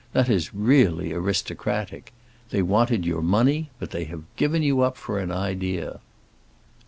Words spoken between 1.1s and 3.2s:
aristocratic. They wanted